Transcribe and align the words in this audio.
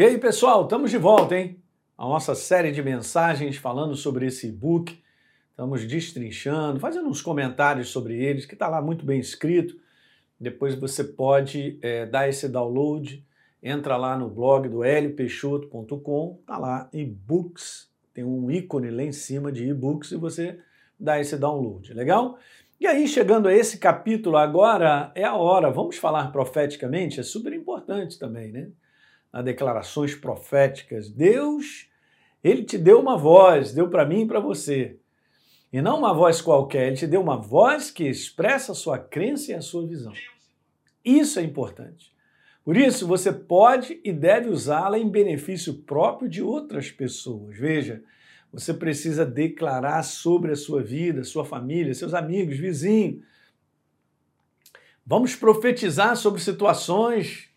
E 0.00 0.02
aí, 0.02 0.16
pessoal, 0.16 0.62
estamos 0.62 0.90
de 0.90 0.96
volta, 0.96 1.36
hein? 1.36 1.62
A 1.98 2.04
nossa 2.04 2.34
série 2.34 2.72
de 2.72 2.82
mensagens 2.82 3.58
falando 3.58 3.94
sobre 3.94 4.24
esse 4.24 4.48
e-book. 4.48 4.98
Estamos 5.50 5.86
destrinchando, 5.86 6.80
fazendo 6.80 7.06
uns 7.06 7.20
comentários 7.20 7.90
sobre 7.90 8.14
eles, 8.14 8.46
que 8.46 8.54
está 8.54 8.66
lá 8.66 8.80
muito 8.80 9.04
bem 9.04 9.20
escrito. 9.20 9.78
Depois 10.40 10.74
você 10.74 11.04
pode 11.04 11.78
é, 11.82 12.06
dar 12.06 12.26
esse 12.30 12.48
download, 12.48 13.22
entra 13.62 13.98
lá 13.98 14.16
no 14.16 14.30
blog 14.30 14.70
do 14.70 14.82
lpeixoto.com, 14.82 16.40
tá 16.46 16.56
lá 16.56 16.88
e-books, 16.94 17.90
tem 18.14 18.24
um 18.24 18.50
ícone 18.50 18.90
lá 18.90 19.02
em 19.02 19.12
cima 19.12 19.52
de 19.52 19.68
e-books 19.68 20.12
e 20.12 20.16
você 20.16 20.58
dá 20.98 21.20
esse 21.20 21.36
download, 21.36 21.92
legal? 21.92 22.38
E 22.80 22.86
aí, 22.86 23.06
chegando 23.06 23.48
a 23.48 23.54
esse 23.54 23.76
capítulo 23.76 24.38
agora, 24.38 25.12
é 25.14 25.24
a 25.24 25.36
hora, 25.36 25.70
vamos 25.70 25.98
falar 25.98 26.32
profeticamente, 26.32 27.20
é 27.20 27.22
super 27.22 27.52
importante 27.52 28.18
também, 28.18 28.50
né? 28.50 28.70
As 29.32 29.44
declarações 29.44 30.14
proféticas. 30.14 31.08
Deus, 31.08 31.88
ele 32.42 32.64
te 32.64 32.76
deu 32.76 33.00
uma 33.00 33.16
voz, 33.16 33.72
deu 33.72 33.88
para 33.88 34.06
mim 34.06 34.22
e 34.22 34.26
para 34.26 34.40
você. 34.40 34.96
E 35.72 35.80
não 35.80 35.98
uma 35.98 36.12
voz 36.12 36.40
qualquer, 36.40 36.88
ele 36.88 36.96
te 36.96 37.06
deu 37.06 37.20
uma 37.20 37.36
voz 37.36 37.90
que 37.90 38.04
expressa 38.08 38.72
a 38.72 38.74
sua 38.74 38.98
crença 38.98 39.52
e 39.52 39.54
a 39.54 39.60
sua 39.60 39.86
visão. 39.86 40.12
Isso 41.04 41.38
é 41.38 41.42
importante. 41.42 42.12
Por 42.64 42.76
isso, 42.76 43.06
você 43.06 43.32
pode 43.32 44.00
e 44.04 44.12
deve 44.12 44.50
usá-la 44.50 44.98
em 44.98 45.08
benefício 45.08 45.74
próprio 45.74 46.28
de 46.28 46.42
outras 46.42 46.90
pessoas. 46.90 47.56
Veja, 47.56 48.02
você 48.52 48.74
precisa 48.74 49.24
declarar 49.24 50.02
sobre 50.02 50.52
a 50.52 50.56
sua 50.56 50.82
vida, 50.82 51.24
sua 51.24 51.44
família, 51.44 51.94
seus 51.94 52.14
amigos, 52.14 52.58
vizinhos. 52.58 53.22
Vamos 55.06 55.34
profetizar 55.34 56.16
sobre 56.16 56.40
situações 56.40 57.49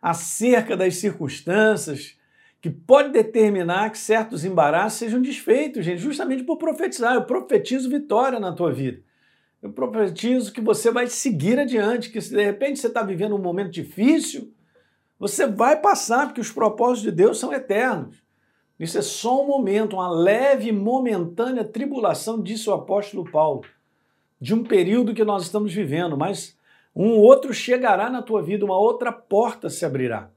acerca 0.00 0.76
das 0.76 0.96
circunstâncias 0.96 2.16
que 2.60 2.70
pode 2.70 3.10
determinar 3.10 3.90
que 3.90 3.98
certos 3.98 4.44
embaraços 4.44 4.98
sejam 4.98 5.22
desfeitos, 5.22 5.84
gente, 5.84 5.98
justamente 5.98 6.42
por 6.42 6.56
profetizar. 6.56 7.14
Eu 7.14 7.24
profetizo 7.24 7.88
vitória 7.88 8.40
na 8.40 8.52
tua 8.52 8.72
vida. 8.72 9.00
Eu 9.62 9.72
profetizo 9.72 10.52
que 10.52 10.60
você 10.60 10.90
vai 10.90 11.06
seguir 11.06 11.58
adiante, 11.58 12.10
que 12.10 12.20
se 12.20 12.34
de 12.34 12.44
repente 12.44 12.78
você 12.78 12.88
está 12.88 13.02
vivendo 13.02 13.34
um 13.34 13.40
momento 13.40 13.70
difícil, 13.70 14.52
você 15.18 15.46
vai 15.46 15.80
passar, 15.80 16.26
porque 16.26 16.40
os 16.40 16.52
propósitos 16.52 17.02
de 17.02 17.10
Deus 17.10 17.38
são 17.38 17.52
eternos. 17.52 18.16
Isso 18.78 18.98
é 18.98 19.02
só 19.02 19.42
um 19.42 19.46
momento, 19.46 19.96
uma 19.96 20.10
leve 20.10 20.70
momentânea 20.70 21.64
tribulação, 21.64 22.42
disse 22.42 22.68
o 22.68 22.74
apóstolo 22.74 23.28
Paulo, 23.30 23.62
de 24.40 24.54
um 24.54 24.62
período 24.62 25.14
que 25.14 25.24
nós 25.24 25.44
estamos 25.44 25.72
vivendo, 25.72 26.16
mas 26.16 26.56
um 26.96 27.18
outro 27.18 27.52
chegará 27.52 28.08
na 28.08 28.22
tua 28.22 28.42
vida, 28.42 28.64
uma 28.64 28.78
outra 28.78 29.12
porta 29.12 29.68
se 29.68 29.84
abrirá. 29.84 30.30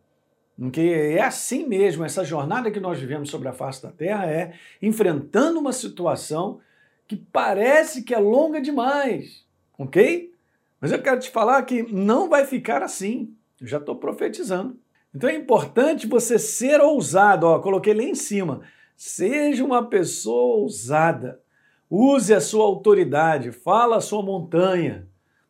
Porque 0.59 0.81
é 0.81 1.21
assim 1.21 1.65
mesmo, 1.65 2.03
essa 2.03 2.25
jornada 2.25 2.69
que 2.69 2.81
nós 2.81 2.99
vivemos 2.99 3.29
sobre 3.29 3.47
a 3.47 3.53
face 3.53 3.81
da 3.81 3.91
terra 3.91 4.29
é 4.29 4.53
enfrentando 4.81 5.57
uma 5.57 5.71
situação 5.71 6.59
que 7.07 7.15
parece 7.15 8.03
que 8.03 8.13
é 8.13 8.19
longa 8.19 8.61
demais, 8.61 9.45
ok? 9.77 10.33
Mas 10.81 10.91
eu 10.91 11.01
quero 11.01 11.19
te 11.19 11.29
falar 11.29 11.63
que 11.63 11.83
não 11.83 12.29
vai 12.29 12.45
ficar 12.45 12.83
assim. 12.83 13.33
Eu 13.59 13.67
já 13.67 13.77
estou 13.77 13.95
profetizando. 13.95 14.77
Então 15.13 15.29
é 15.29 15.35
importante 15.35 16.07
você 16.07 16.37
ser 16.37 16.79
ousado. 16.81 17.47
Ó, 17.47 17.59
coloquei 17.59 17.93
lá 17.93 18.03
em 18.03 18.15
cima. 18.15 18.61
Seja 18.95 19.65
uma 19.65 19.89
pessoa 19.89 20.57
ousada. 20.57 21.41
Use 21.89 22.33
a 22.33 22.39
sua 22.39 22.65
autoridade. 22.65 23.51
Fala 23.51 23.97
a 23.97 24.01
sua 24.01 24.21
montanha. 24.21 25.08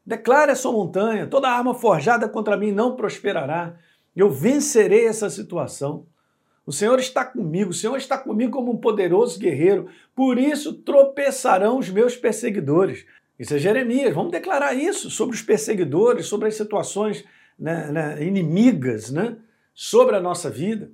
Declare 0.09 0.49
a 0.51 0.55
sua 0.55 0.71
montanha. 0.71 1.27
Toda 1.27 1.47
arma 1.47 1.75
forjada 1.75 2.27
contra 2.27 2.57
mim 2.57 2.71
não 2.71 2.95
prosperará. 2.95 3.75
Eu 4.15 4.31
vencerei 4.31 5.05
essa 5.05 5.29
situação. 5.29 6.07
O 6.65 6.71
Senhor 6.71 6.97
está 6.97 7.23
comigo, 7.23 7.69
o 7.69 7.75
Senhor 7.75 7.95
está 7.95 8.17
comigo 8.17 8.53
como 8.53 8.71
um 8.71 8.77
poderoso 8.77 9.39
guerreiro. 9.39 9.87
Por 10.15 10.39
isso 10.39 10.73
tropeçarão 10.73 11.77
os 11.77 11.91
meus 11.91 12.15
perseguidores. 12.17 13.05
Isso 13.37 13.53
é 13.53 13.59
Jeremias. 13.59 14.15
Vamos 14.15 14.31
declarar 14.31 14.73
isso 14.73 15.11
sobre 15.11 15.35
os 15.35 15.43
perseguidores, 15.43 16.25
sobre 16.25 16.47
as 16.47 16.55
situações 16.55 17.23
né, 17.57 17.91
né, 17.91 18.23
inimigas, 18.25 19.11
né? 19.11 19.37
sobre 19.75 20.15
a 20.15 20.19
nossa 20.19 20.49
vida. 20.49 20.89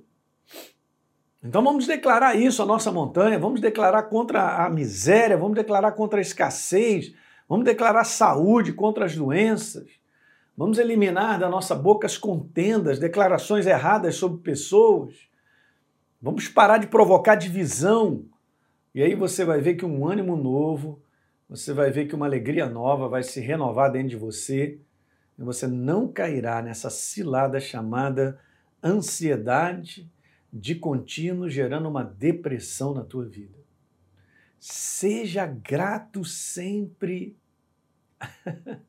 Então 1.42 1.64
vamos 1.64 1.86
declarar 1.86 2.34
isso, 2.34 2.62
a 2.62 2.66
nossa 2.66 2.92
montanha, 2.92 3.38
vamos 3.38 3.62
declarar 3.62 4.02
contra 4.02 4.66
a 4.66 4.68
miséria, 4.68 5.38
vamos 5.38 5.56
declarar 5.56 5.92
contra 5.92 6.18
a 6.18 6.22
escassez, 6.22 7.14
vamos 7.48 7.64
declarar 7.64 8.04
saúde 8.04 8.72
contra 8.72 9.04
as 9.04 9.14
doenças, 9.14 9.88
vamos 10.56 10.78
eliminar 10.78 11.38
da 11.38 11.48
nossa 11.48 11.74
boca 11.74 12.06
as 12.06 12.16
contendas, 12.16 12.98
declarações 12.98 13.66
erradas 13.66 14.16
sobre 14.16 14.42
pessoas, 14.42 15.14
vamos 16.20 16.48
parar 16.48 16.78
de 16.78 16.86
provocar 16.86 17.34
divisão. 17.34 18.24
E 18.94 19.02
aí 19.02 19.14
você 19.14 19.44
vai 19.44 19.60
ver 19.60 19.74
que 19.74 19.84
um 19.84 20.06
ânimo 20.08 20.36
novo, 20.36 21.02
você 21.48 21.72
vai 21.72 21.90
ver 21.90 22.06
que 22.06 22.14
uma 22.14 22.26
alegria 22.26 22.66
nova 22.66 23.08
vai 23.08 23.22
se 23.22 23.40
renovar 23.40 23.92
dentro 23.92 24.08
de 24.08 24.16
você, 24.16 24.80
e 25.38 25.42
você 25.42 25.66
não 25.66 26.08
cairá 26.08 26.62
nessa 26.62 26.88
cilada 26.88 27.60
chamada 27.60 28.40
ansiedade 28.82 30.10
de 30.52 30.74
contínuo, 30.74 31.50
gerando 31.50 31.88
uma 31.88 32.02
depressão 32.02 32.94
na 32.94 33.04
tua 33.04 33.26
vida. 33.26 33.55
Seja 34.68 35.46
grato 35.46 36.24
sempre. 36.24 37.36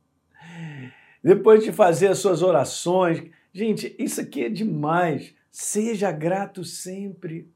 Depois 1.24 1.64
de 1.64 1.72
fazer 1.72 2.08
as 2.08 2.20
suas 2.20 2.42
orações, 2.42 3.30
gente, 3.54 3.96
isso 4.00 4.20
aqui 4.22 4.46
é 4.46 4.50
demais. 4.50 5.36
Seja 5.52 6.12
grato 6.12 6.64
sempre. 6.64 7.48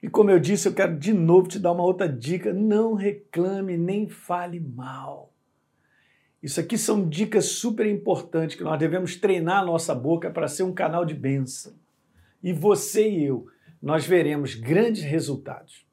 E 0.00 0.08
como 0.08 0.30
eu 0.30 0.38
disse, 0.38 0.68
eu 0.68 0.74
quero 0.74 0.96
de 0.96 1.12
novo 1.12 1.48
te 1.48 1.58
dar 1.58 1.72
uma 1.72 1.82
outra 1.82 2.08
dica: 2.08 2.52
não 2.52 2.94
reclame 2.94 3.76
nem 3.76 4.08
fale 4.08 4.60
mal. 4.60 5.32
Isso 6.40 6.60
aqui 6.60 6.78
são 6.78 7.08
dicas 7.08 7.46
super 7.46 7.86
importantes 7.86 8.56
que 8.56 8.62
nós 8.62 8.78
devemos 8.78 9.16
treinar 9.16 9.62
a 9.62 9.66
nossa 9.66 9.94
boca 9.94 10.30
para 10.30 10.46
ser 10.46 10.62
um 10.62 10.72
canal 10.72 11.04
de 11.04 11.14
bênção 11.14 11.74
e 12.40 12.52
você 12.52 13.10
e 13.10 13.24
eu, 13.24 13.46
nós 13.82 14.06
veremos 14.06 14.54
grandes 14.54 15.02
resultados. 15.02 15.83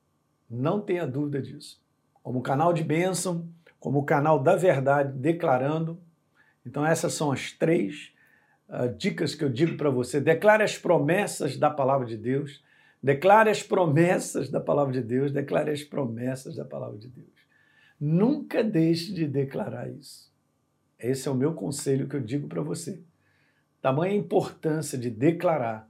Não 0.52 0.82
tenha 0.82 1.08
dúvida 1.08 1.42
disso. 1.42 1.82
Como 2.22 2.42
canal 2.42 2.74
de 2.74 2.84
bênção, 2.84 3.48
como 3.80 4.04
canal 4.04 4.38
da 4.38 4.56
verdade, 4.58 5.18
declarando. 5.18 5.98
Então, 6.66 6.86
essas 6.86 7.14
são 7.14 7.32
as 7.32 7.54
três 7.54 8.12
uh, 8.68 8.94
dicas 8.96 9.34
que 9.34 9.44
eu 9.46 9.50
digo 9.50 9.78
para 9.78 9.90
você. 9.90 10.20
Declare 10.20 10.62
as 10.62 10.78
promessas 10.78 11.56
da 11.56 11.70
palavra 11.70 12.06
de 12.06 12.18
Deus. 12.18 12.62
Declare 13.02 13.50
as 13.50 13.64
promessas 13.64 14.50
da 14.50 14.60
palavra 14.60 14.92
de 14.92 15.02
Deus. 15.02 15.32
Declare 15.32 15.72
as 15.72 15.84
promessas 15.84 16.58
da 16.58 16.66
palavra 16.66 16.98
de 16.98 17.08
Deus. 17.08 17.30
Nunca 18.00 18.62
deixe 18.62 19.14
de 19.14 19.26
declarar 19.26 19.90
isso. 19.90 20.30
Esse 21.00 21.28
é 21.28 21.32
o 21.32 21.36
meu 21.36 21.54
conselho 21.54 22.08
que 22.08 22.16
eu 22.16 22.22
digo 22.22 22.48
para 22.48 22.62
você. 22.62 23.02
Tamanha 23.82 24.16
importância 24.16 24.98
de 24.98 25.10
declarar 25.10 25.90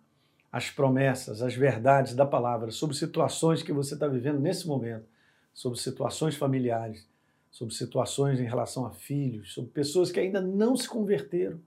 as 0.52 0.70
promessas, 0.70 1.42
as 1.42 1.56
verdades 1.56 2.14
da 2.14 2.26
palavra 2.26 2.72
sobre 2.72 2.96
situações 2.96 3.64
que 3.64 3.72
você 3.72 3.94
está 3.94 4.08
vivendo 4.08 4.40
nesse 4.40 4.68
momento, 4.68 5.06
sobre 5.54 5.80
situações 5.80 6.36
familiares, 6.36 7.08
sobre 7.50 7.74
situações 7.74 8.40
em 8.40 8.46
relação 8.46 8.86
a 8.86 8.92
filhos, 8.92 9.54
sobre 9.54 9.72
pessoas 9.72 10.12
que 10.12 10.20
ainda 10.20 10.42
não 10.42 10.76
se 10.76 10.90
converteram. 10.90 11.60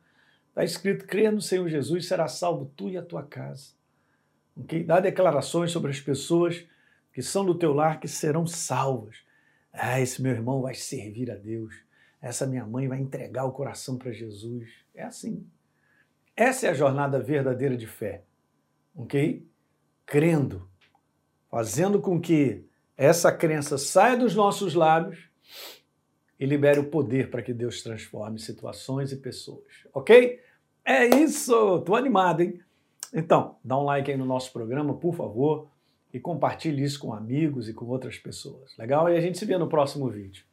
Está 0.49 0.65
escrito: 0.65 1.07
crê 1.07 1.31
no 1.31 1.41
Senhor 1.41 1.69
Jesus, 1.69 2.07
será 2.07 2.29
salvo 2.29 2.71
tu 2.77 2.91
e 2.91 2.97
a 2.97 3.03
tua 3.03 3.23
casa. 3.23 3.73
Okay? 4.57 4.85
Dá 4.85 5.01
declarações 5.01 5.73
sobre 5.73 5.91
as 5.91 6.01
pessoas 6.01 6.65
que 7.13 7.23
são 7.23 7.45
do 7.45 7.55
teu 7.55 7.73
lar 7.73 8.01
que 8.01 8.09
serão 8.09 8.47
salvas. 8.47 9.17
Ah, 9.73 10.01
esse 10.01 10.21
meu 10.21 10.33
irmão 10.33 10.61
vai 10.61 10.75
servir 10.75 11.31
a 11.31 11.35
Deus. 11.35 11.75
Essa 12.21 12.47
minha 12.47 12.67
mãe 12.67 12.87
vai 12.87 13.01
entregar 13.01 13.45
o 13.45 13.53
coração 13.53 13.97
para 13.97 14.13
Jesus. 14.13 14.69
É 14.95 15.03
assim. 15.05 15.47
Essa 16.37 16.67
é 16.67 16.71
a 16.71 16.75
jornada 16.75 17.21
verdadeira 17.21 17.77
de 17.77 17.87
fé 17.87 18.25
ok? 18.95 19.47
Crendo, 20.07 20.69
fazendo 21.51 22.01
com 22.01 22.21
que 22.21 22.65
essa 22.97 23.33
crença 23.33 23.77
saia 23.77 24.17
dos 24.17 24.35
nossos 24.35 24.75
lábios 24.75 25.29
e 26.39 26.47
libere 26.47 26.81
o 26.81 26.91
poder 26.91 27.31
para 27.31 27.43
que 27.43 27.53
Deus 27.53 27.83
transforme 27.83 28.39
situações 28.39 29.13
e 29.13 29.17
pessoas, 29.17 29.65
ok? 29.93 30.41
É 30.85 31.07
isso, 31.07 31.81
tô 31.81 31.95
animado, 31.95 32.43
hein? 32.43 32.61
Então, 33.13 33.57
dá 33.65 33.79
um 33.79 33.85
like 33.85 34.11
aí 34.11 34.17
no 34.17 34.27
nosso 34.27 34.53
programa, 34.53 34.95
por 34.95 35.15
favor, 35.15 35.69
e 36.13 36.21
compartilhe 36.21 36.83
isso 36.83 37.01
com 37.01 37.13
amigos 37.13 37.69
e 37.69 37.73
com 37.73 37.87
outras 37.87 38.19
pessoas, 38.19 38.77
legal? 38.77 39.09
E 39.09 39.17
a 39.17 39.21
gente 39.21 39.39
se 39.39 39.45
vê 39.45 39.57
no 39.57 39.69
próximo 39.69 40.09
vídeo. 40.09 40.45